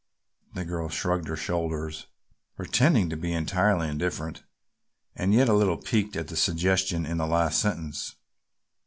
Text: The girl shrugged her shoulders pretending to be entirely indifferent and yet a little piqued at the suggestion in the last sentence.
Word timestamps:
The 0.55 0.65
girl 0.65 0.89
shrugged 0.89 1.27
her 1.27 1.35
shoulders 1.35 2.07
pretending 2.57 3.11
to 3.11 3.15
be 3.15 3.33
entirely 3.33 3.87
indifferent 3.87 4.41
and 5.15 5.31
yet 5.31 5.47
a 5.47 5.53
little 5.53 5.77
piqued 5.77 6.15
at 6.15 6.27
the 6.27 6.35
suggestion 6.35 7.05
in 7.05 7.17
the 7.17 7.27
last 7.27 7.61
sentence. 7.61 8.15